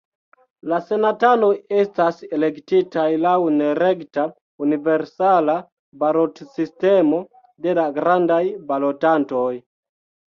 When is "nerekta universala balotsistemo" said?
3.57-7.19